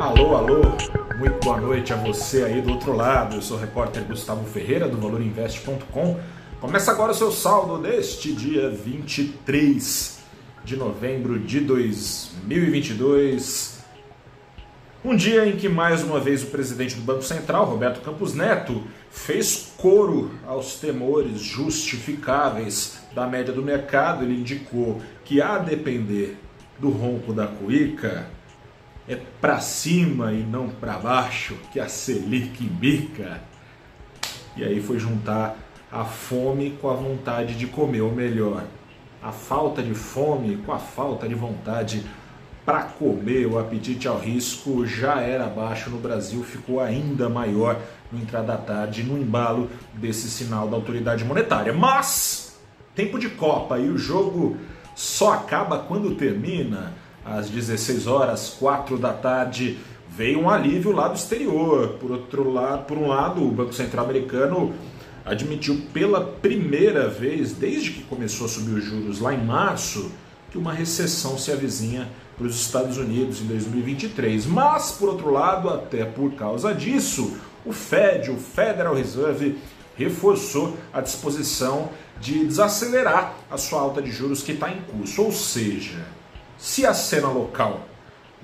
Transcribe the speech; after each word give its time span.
Alô, 0.00 0.34
alô, 0.34 0.62
muito 1.18 1.38
boa 1.44 1.60
noite 1.60 1.92
a 1.92 1.96
você 1.96 2.42
aí 2.42 2.62
do 2.62 2.70
outro 2.70 2.96
lado. 2.96 3.36
Eu 3.36 3.42
sou 3.42 3.58
o 3.58 3.60
repórter 3.60 4.02
Gustavo 4.04 4.46
Ferreira 4.46 4.88
do 4.88 4.96
ValorInvest.com. 4.96 6.18
Começa 6.58 6.90
agora 6.90 7.12
o 7.12 7.14
seu 7.14 7.30
saldo 7.30 7.76
deste 7.76 8.32
dia 8.32 8.70
23 8.70 10.20
de 10.64 10.74
novembro 10.74 11.38
de 11.38 11.60
2022. 11.60 13.78
Um 15.04 15.14
dia 15.14 15.46
em 15.46 15.58
que 15.58 15.68
mais 15.68 16.02
uma 16.02 16.18
vez 16.18 16.44
o 16.44 16.46
presidente 16.46 16.94
do 16.94 17.02
Banco 17.02 17.22
Central, 17.22 17.66
Roberto 17.66 18.00
Campos 18.00 18.32
Neto, 18.32 18.82
fez 19.10 19.74
coro 19.76 20.30
aos 20.46 20.76
temores 20.76 21.42
justificáveis 21.42 22.98
da 23.14 23.26
média 23.26 23.52
do 23.52 23.62
mercado. 23.62 24.24
Ele 24.24 24.40
indicou 24.40 25.02
que, 25.26 25.42
a 25.42 25.58
depender 25.58 26.38
do 26.78 26.88
ronco 26.88 27.34
da 27.34 27.46
cuíca, 27.46 28.39
é 29.08 29.16
para 29.40 29.60
cima 29.60 30.32
e 30.32 30.42
não 30.42 30.68
para 30.68 30.98
baixo 30.98 31.56
que 31.72 31.80
a 31.80 31.88
Selic 31.88 32.62
bica. 32.64 33.42
E 34.56 34.64
aí 34.64 34.80
foi 34.80 34.98
juntar 34.98 35.56
a 35.90 36.04
fome 36.04 36.78
com 36.80 36.88
a 36.88 36.94
vontade 36.94 37.54
de 37.54 37.66
comer, 37.66 38.00
ou 38.00 38.12
melhor, 38.12 38.64
a 39.22 39.32
falta 39.32 39.82
de 39.82 39.94
fome 39.94 40.56
com 40.58 40.72
a 40.72 40.78
falta 40.78 41.28
de 41.28 41.34
vontade 41.34 42.04
para 42.64 42.82
comer, 42.82 43.46
o 43.46 43.58
apetite 43.58 44.06
ao 44.06 44.18
risco 44.18 44.86
já 44.86 45.20
era 45.20 45.46
baixo 45.46 45.90
no 45.90 45.98
Brasil, 45.98 46.42
ficou 46.44 46.80
ainda 46.80 47.28
maior 47.28 47.80
no 48.12 48.20
entrar 48.20 48.42
da 48.42 48.56
tarde, 48.56 49.02
no 49.02 49.18
embalo 49.18 49.70
desse 49.94 50.30
sinal 50.30 50.68
da 50.68 50.76
autoridade 50.76 51.24
monetária. 51.24 51.72
Mas, 51.72 52.60
tempo 52.94 53.18
de 53.18 53.28
Copa 53.30 53.78
e 53.78 53.88
o 53.88 53.98
jogo 53.98 54.56
só 54.94 55.32
acaba 55.32 55.78
quando 55.78 56.14
termina. 56.14 56.94
Às 57.24 57.50
16 57.50 58.06
horas, 58.06 58.56
4 58.58 58.96
da 58.96 59.12
tarde, 59.12 59.78
veio 60.08 60.40
um 60.40 60.50
alívio 60.50 60.92
lá 60.92 61.08
do 61.08 61.14
exterior. 61.14 61.96
Por 62.00 62.10
outro 62.10 62.50
lado, 62.50 62.84
por 62.84 62.98
um 62.98 63.08
lado, 63.08 63.42
o 63.42 63.50
Banco 63.50 63.72
Central 63.72 64.04
americano 64.04 64.72
admitiu 65.24 65.82
pela 65.92 66.20
primeira 66.20 67.08
vez, 67.08 67.52
desde 67.52 67.92
que 67.92 68.02
começou 68.04 68.46
a 68.46 68.48
subir 68.48 68.72
os 68.72 68.84
juros 68.84 69.20
lá 69.20 69.34
em 69.34 69.44
março, 69.44 70.10
que 70.50 70.58
uma 70.58 70.72
recessão 70.72 71.38
se 71.38 71.52
avizinha 71.52 72.08
para 72.36 72.46
os 72.46 72.60
Estados 72.60 72.96
Unidos 72.96 73.40
em 73.40 73.44
2023. 73.44 74.46
Mas, 74.46 74.92
por 74.92 75.10
outro 75.10 75.30
lado, 75.30 75.68
até 75.68 76.04
por 76.04 76.32
causa 76.32 76.74
disso, 76.74 77.36
o 77.64 77.72
Fed, 77.72 78.30
o 78.30 78.36
Federal 78.36 78.94
Reserve, 78.94 79.58
reforçou 79.96 80.76
a 80.92 81.00
disposição 81.00 81.90
de 82.20 82.46
desacelerar 82.46 83.34
a 83.50 83.58
sua 83.58 83.80
alta 83.80 84.00
de 84.00 84.10
juros 84.10 84.42
que 84.42 84.52
está 84.52 84.70
em 84.70 84.80
curso. 84.80 85.22
Ou 85.22 85.32
seja, 85.32 86.06
se 86.60 86.84
a 86.84 86.92
cena 86.92 87.28
local 87.28 87.80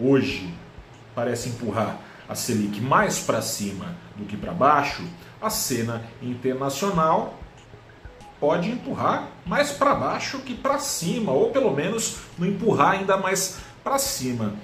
hoje 0.00 0.52
parece 1.14 1.50
empurrar 1.50 2.00
a 2.26 2.34
Selic 2.34 2.80
mais 2.80 3.20
para 3.20 3.42
cima 3.42 3.94
do 4.16 4.24
que 4.24 4.36
para 4.36 4.52
baixo, 4.52 5.04
a 5.40 5.50
cena 5.50 6.02
internacional 6.22 7.38
pode 8.40 8.70
empurrar 8.70 9.28
mais 9.44 9.70
para 9.70 9.94
baixo 9.94 10.38
que 10.38 10.54
para 10.54 10.78
cima, 10.78 11.30
ou 11.30 11.50
pelo 11.50 11.70
menos 11.74 12.16
não 12.38 12.48
empurrar 12.48 12.92
ainda 12.92 13.18
mais 13.18 13.58
para 13.84 13.98
cima. 13.98 14.54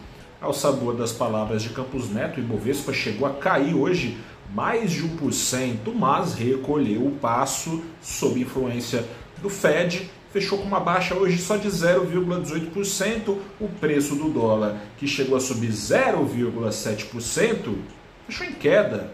Ao 0.41 0.55
sabor 0.55 0.97
das 0.97 1.13
palavras 1.13 1.63
de 1.63 1.69
Campos 1.69 2.09
Neto, 2.09 2.39
o 2.39 2.43
Ibovespa 2.43 2.93
chegou 2.93 3.29
a 3.29 3.35
cair 3.35 3.75
hoje 3.75 4.19
mais 4.55 4.91
de 4.91 5.03
1%, 5.03 5.95
mas 5.95 6.35
recolheu 6.35 7.07
o 7.07 7.13
passo 7.13 7.83
sob 8.01 8.41
influência 8.41 9.07
do 9.41 9.49
Fed, 9.49 10.11
fechou 10.33 10.59
com 10.59 10.65
uma 10.65 10.81
baixa 10.81 11.15
hoje 11.15 11.39
só 11.39 11.57
de 11.57 11.69
0,18%, 11.69 13.39
o 13.61 13.69
preço 13.69 14.17
do 14.17 14.31
dólar, 14.31 14.81
que 14.97 15.07
chegou 15.07 15.37
a 15.37 15.41
subir 15.41 15.71
0,7%, 15.71 17.77
fechou 18.27 18.47
em 18.47 18.53
queda 18.53 19.13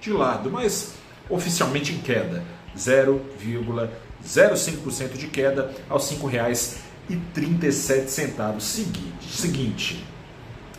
de 0.00 0.12
lado, 0.12 0.48
mas 0.50 0.94
oficialmente 1.28 1.92
em 1.92 1.98
queda, 1.98 2.44
0,05% 2.76 5.16
de 5.16 5.26
queda 5.26 5.72
aos 5.88 6.08
R$ 6.10 6.16
5,37. 6.16 8.60
Seguinte, 8.60 9.28
seguinte, 9.28 10.04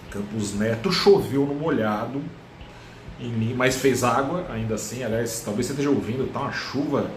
Campos 0.09 0.53
Neto 0.53 0.89
choveu 0.91 1.45
no 1.45 1.53
molhado, 1.53 2.23
mas 3.55 3.75
fez 3.75 4.03
água 4.03 4.47
ainda 4.49 4.73
assim. 4.75 5.03
Aliás, 5.03 5.41
talvez 5.43 5.65
você 5.67 5.73
esteja 5.73 5.89
ouvindo, 5.89 6.31
tá 6.31 6.39
uma 6.39 6.53
chuva, 6.53 7.11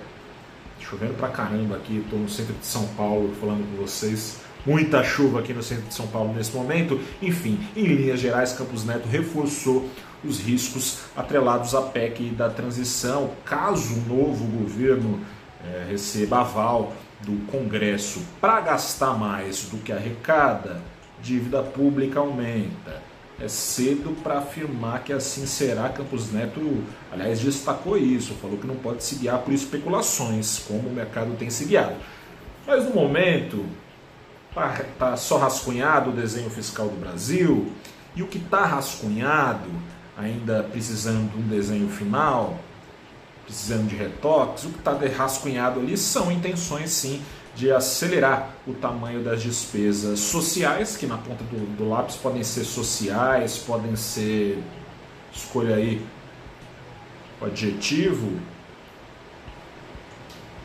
chovendo 0.89 1.15
pra 1.15 1.29
caramba 1.29 1.77
aqui. 1.77 1.99
Estou 1.99 2.19
no 2.19 2.29
centro 2.29 2.55
de 2.55 2.67
São 2.67 2.87
Paulo 2.89 3.35
falando 3.41 3.69
com 3.71 3.83
vocês. 3.83 4.41
Muita 4.67 5.03
chuva 5.03 5.41
aqui 5.41 5.53
no 5.53 5.63
centro 5.63 5.85
de 5.85 5.95
São 5.95 6.07
Paulo 6.07 6.33
nesse 6.33 6.55
momento. 6.55 6.99
Enfim, 7.21 7.59
em 7.77 7.85
linhas 7.85 8.21
gerais, 8.21 8.53
Campos 8.53 8.85
Neto 8.85 9.07
reforçou 9.09 9.89
os 10.25 10.41
riscos 10.41 11.01
atrelados 11.15 11.75
à 11.75 11.83
PEC 11.83 12.31
da 12.31 12.49
transição, 12.49 13.33
caso 13.45 13.95
o 13.95 14.01
novo 14.09 14.47
governo 14.47 15.21
é, 15.63 15.87
receba 15.91 16.41
aval 16.41 16.95
do 17.21 17.47
Congresso 17.47 18.23
para 18.41 18.61
gastar 18.61 19.19
mais 19.19 19.65
do 19.65 19.77
que 19.79 19.93
arrecada, 19.93 20.81
dívida 21.23 21.63
pública 21.63 22.21
aumenta 22.21 23.03
é 23.41 23.49
cedo 23.49 24.17
para 24.23 24.39
afirmar 24.39 25.03
que 25.03 25.13
assim 25.13 25.47
será. 25.47 25.89
Campos 25.89 26.31
Neto, 26.33 26.85
aliás, 27.11 27.41
destacou 27.41 27.97
isso, 27.97 28.35
falou 28.35 28.59
que 28.59 28.67
não 28.67 28.77
pode 28.77 29.03
se 29.03 29.17
guiar 29.17 29.41
por 29.41 29.53
especulações, 29.53 30.59
como 30.61 30.89
o 30.89 30.93
mercado 30.93 31.37
tem 31.37 31.51
se 31.51 31.65
guiado. 31.65 31.97
Mas 32.67 32.85
no 32.85 32.95
momento, 32.95 33.65
está 34.49 34.85
tá 34.99 35.17
só 35.17 35.39
rascunhado 35.39 36.11
o 36.11 36.13
desenho 36.13 36.49
fiscal 36.49 36.89
do 36.89 36.97
Brasil, 36.97 37.73
e 38.15 38.23
o 38.23 38.29
que 38.29 38.39
está 38.39 38.65
rascunhado, 38.65 39.69
ainda 40.17 40.63
precisando 40.63 41.33
de 41.33 41.39
um 41.39 41.49
desenho 41.49 41.89
final, 41.89 42.61
precisando 43.45 43.89
de 43.89 43.97
retoques, 43.97 44.65
o 44.65 44.69
que 44.69 44.79
está 44.79 44.93
rascunhado 44.93 45.81
ali 45.81 45.97
são 45.97 46.31
intenções 46.31 46.91
sim 46.91 47.21
de 47.55 47.71
acelerar 47.71 48.51
o 48.67 48.75
tamanho 48.75 49.23
das 49.23 49.43
despesas 49.43 50.19
sociais, 50.21 50.97
que 50.97 51.07
na 51.07 51.17
ponta 51.17 51.45
do, 51.45 51.77
do 51.77 51.89
lápis 51.89 52.17
podem 52.17 52.43
ser 52.43 52.65
sociais, 52.65 53.59
podem 53.59 53.95
ser, 53.95 54.59
escolha 55.33 55.77
aí 55.77 56.05
o 57.41 57.45
adjetivo, 57.45 58.33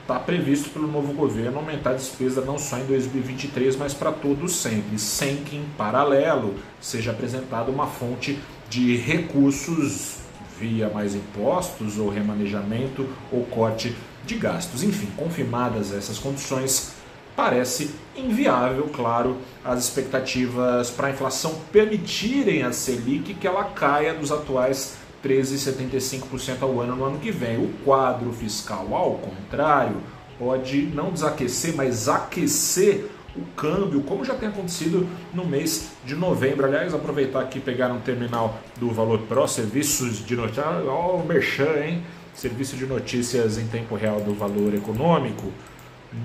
está 0.02 0.20
previsto 0.20 0.72
pelo 0.72 0.88
novo 0.88 1.14
governo 1.14 1.60
aumentar 1.60 1.92
a 1.92 1.94
despesa 1.94 2.42
não 2.42 2.58
só 2.58 2.80
em 2.80 2.86
2023, 2.86 3.76
mas 3.76 3.94
para 3.94 4.12
todos 4.12 4.56
sempre, 4.56 4.98
sem 4.98 5.38
que 5.38 5.56
em 5.56 5.66
paralelo 5.78 6.56
seja 6.82 7.12
apresentada 7.12 7.70
uma 7.70 7.86
fonte 7.86 8.40
de 8.68 8.98
recursos 8.98 10.18
via 10.60 10.90
mais 10.90 11.14
impostos 11.14 12.00
ou 12.00 12.10
remanejamento 12.10 13.08
ou 13.32 13.46
corte 13.46 13.96
de 14.26 14.36
gastos. 14.36 14.84
Enfim, 14.84 15.08
confirmadas 15.18 15.94
essas 15.94 16.18
condições, 16.18 16.94
parece 17.36 17.92
inviável, 18.16 18.90
claro, 18.94 19.38
as 19.64 19.84
expectativas 19.84 20.90
para 20.90 21.08
a 21.08 21.12
inflação 21.12 21.56
permitirem 21.72 22.64
a 22.64 22.72
Selic 22.72 23.34
que 23.34 23.48
ela 23.48 23.64
caia 23.64 24.14
dos 24.14 24.32
atuais 24.32 24.98
13,75% 25.24 26.62
ao 26.62 26.80
ano 26.82 26.96
no 26.96 27.06
ano 27.06 27.20
que 27.20 27.32
vem. 27.32 27.58
O 27.58 27.70
quadro 27.86 28.32
fiscal, 28.32 28.94
ao 28.94 29.16
contrário, 29.16 29.98
pode 30.38 30.84
não 30.94 31.12
desaquecer, 31.12 31.76
mas 31.76 32.08
aquecer 32.08 33.10
o 33.36 33.46
câmbio, 33.56 34.02
como 34.02 34.26
já 34.26 34.34
tem 34.34 34.50
acontecido 34.50 35.08
no 35.34 35.46
mês 35.46 35.92
de 36.06 36.16
novembro. 36.16 36.66
Aliás, 36.66 36.94
aproveitar 36.94 37.42
aqui 37.42 37.60
pegar 37.60 37.92
um 37.92 38.00
terminal 38.00 38.60
do 38.78 38.90
Valor 38.92 39.20
Pro, 39.20 39.48
serviços 39.48 40.26
de 40.26 40.36
notícia, 40.36 40.64
ó, 40.88 41.18
o 41.18 41.26
Merchan, 41.26 41.76
hein? 41.86 42.04
Serviço 42.40 42.78
de 42.78 42.86
notícias 42.86 43.58
em 43.58 43.68
tempo 43.68 43.96
real 43.96 44.22
do 44.22 44.34
valor 44.34 44.74
econômico, 44.74 45.52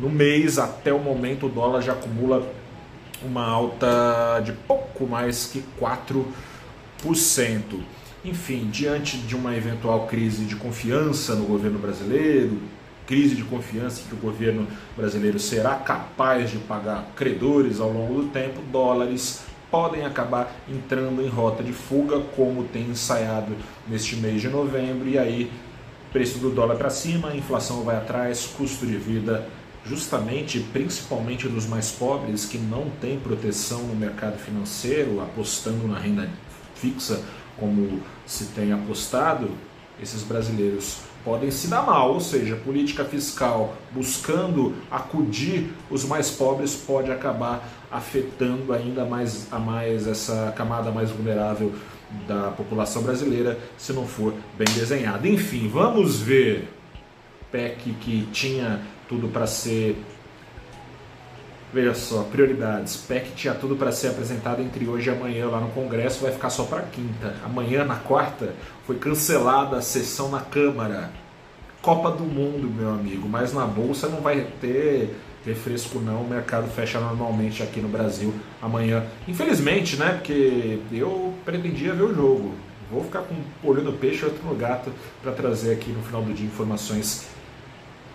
no 0.01 0.09
mês 0.09 0.61
até 0.61 0.93
o 0.93 1.01
momento 1.01 1.47
o 1.47 1.49
dólar 1.49 1.83
já 1.83 1.91
acumula 1.91 2.49
uma 3.21 3.45
alta 3.45 4.41
de 4.45 4.53
pouco 4.53 5.09
mais 5.09 5.47
que 5.47 5.65
4%. 5.81 6.25
Enfim, 8.25 8.71
diante 8.71 9.17
de 9.17 9.35
uma 9.35 9.57
eventual 9.57 10.07
crise 10.07 10.45
de 10.45 10.55
confiança 10.55 11.35
no 11.35 11.47
governo 11.47 11.81
brasileiro, 11.81 12.61
crise 13.09 13.35
de 13.35 13.43
confiança 13.43 14.05
que 14.09 14.15
o 14.15 14.19
governo 14.19 14.69
brasileiro 14.97 15.41
será 15.41 15.75
capaz 15.75 16.49
de 16.49 16.59
pagar 16.59 17.09
credores 17.17 17.81
ao 17.81 17.91
longo 17.91 18.23
do 18.23 18.29
tempo, 18.29 18.63
dólares 18.71 19.43
podem 19.69 20.05
acabar 20.07 20.55
entrando 20.69 21.21
em 21.21 21.29
rota 21.29 21.61
de 21.61 21.73
fuga, 21.73 22.21
como 22.37 22.63
tem 22.63 22.85
ensaiado 22.85 23.57
neste 23.89 24.15
mês 24.15 24.41
de 24.41 24.49
novembro, 24.49 25.09
e 25.09 25.19
aí 25.19 25.51
preço 26.15 26.39
do 26.39 26.49
dólar 26.49 26.77
para 26.77 26.91
cima, 26.91 27.35
inflação 27.35 27.83
vai 27.83 27.97
atrás, 27.97 28.47
custo 28.57 28.87
de 28.87 28.97
vida 28.97 29.45
justamente, 29.85 30.61
principalmente 30.73 31.49
dos 31.49 31.67
mais 31.67 31.91
pobres 31.91 32.47
que 32.47 32.57
não 32.57 32.89
têm 33.01 33.19
proteção 33.19 33.83
no 33.83 33.97
mercado 33.97 34.39
financeiro, 34.39 35.21
apostando 35.21 35.89
na 35.89 35.99
renda 35.99 36.31
fixa 36.77 37.21
como 37.59 38.01
se 38.25 38.47
tem 38.47 38.73
apostado, 38.73 39.51
esses 40.01 40.23
brasileiros 40.23 40.99
podem 41.25 41.51
se 41.51 41.69
dar 41.69 41.83
mal, 41.83 42.13
ou 42.13 42.21
seja, 42.21 42.55
política 42.57 43.05
fiscal 43.05 43.75
buscando 43.93 44.75
acudir 44.91 45.71
os 45.91 46.05
mais 46.05 46.31
pobres 46.31 46.75
pode 46.75 47.11
acabar 47.11 47.67
afetando 47.91 48.73
ainda 48.73 49.05
mais 49.05 49.53
a 49.53 49.59
mais 49.59 50.07
essa 50.07 50.53
camada 50.57 50.91
mais 50.91 51.11
vulnerável 51.11 51.73
da 52.29 52.51
população 52.51 53.03
brasileira 53.03 53.59
se 53.79 53.93
não 53.93 54.07
for 54.07 54.35
bem 54.57 54.67
desenhada. 54.75 55.27
Enfim, 55.27 55.69
vamos 55.69 56.21
ver 56.21 56.69
PEC 57.51 57.95
que 58.01 58.29
tinha 58.33 58.81
tudo 59.09 59.29
para 59.29 59.47
ser 59.47 59.97
Veja 61.75 61.93
só, 61.93 62.23
prioridades. 62.23 62.97
PEC 62.97 63.33
tinha 63.35 63.53
tudo 63.53 63.75
para 63.75 63.91
ser 63.91 64.07
apresentado 64.07 64.63
entre 64.63 64.87
hoje 64.87 65.11
e 65.11 65.13
amanhã 65.13 65.49
lá 65.49 65.59
no 65.59 65.71
Congresso, 65.71 66.23
vai 66.23 66.31
ficar 66.31 66.49
só 66.49 66.63
para 66.63 66.83
quinta. 66.83 67.35
Amanhã, 67.45 67.85
na 67.85 67.97
quarta, 67.97 68.55
foi 68.87 68.97
cancelada 68.97 69.79
a 69.79 69.83
sessão 69.83 70.31
na 70.31 70.39
Câmara. 70.39 71.11
Copa 71.83 72.13
do 72.13 72.23
Mundo, 72.23 72.73
meu 72.73 72.91
amigo, 72.91 73.29
mas 73.29 73.53
na 73.53 73.67
Bolsa 73.67 74.09
não 74.09 74.21
vai 74.21 74.47
ter 74.61 75.17
refresco 75.45 75.99
não, 75.99 76.23
o 76.23 76.29
mercado 76.29 76.69
fecha 76.69 77.01
normalmente 77.01 77.61
aqui 77.61 77.81
no 77.81 77.89
Brasil 77.89 78.33
amanhã. 78.63 79.05
Infelizmente, 79.27 79.97
né, 79.97 80.13
porque 80.13 80.79
eu 80.93 81.35
pretendia 81.45 81.93
ver 81.93 82.05
o 82.05 82.15
jogo. 82.15 82.55
Vou 82.89 83.03
ficar 83.03 83.23
com 83.23 83.35
um 83.35 83.69
olho 83.69 83.83
no 83.83 83.95
peixe 83.95 84.23
e 84.23 84.27
outro 84.27 84.47
no 84.47 84.55
gato 84.55 84.93
para 85.21 85.33
trazer 85.33 85.73
aqui 85.73 85.91
no 85.91 86.05
final 86.05 86.23
do 86.23 86.33
dia 86.33 86.47
informações 86.47 87.27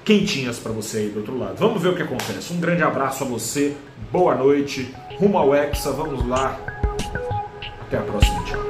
quentinhas 0.10 0.58
para 0.58 0.72
você 0.72 0.98
aí 0.98 1.10
do 1.10 1.20
outro 1.20 1.38
lado. 1.38 1.58
Vamos 1.58 1.80
ver 1.80 1.90
o 1.90 1.96
que 1.96 2.02
acontece. 2.02 2.52
Um 2.52 2.60
grande 2.60 2.82
abraço 2.82 3.24
a 3.24 3.28
você, 3.28 3.76
boa 4.12 4.34
noite, 4.34 4.92
rumo 5.20 5.38
ao 5.38 5.54
Hexa, 5.54 5.92
vamos 5.92 6.28
lá. 6.28 6.60
Até 7.80 8.00
a 8.00 8.02
próxima, 8.02 8.44
tchau. 8.44 8.69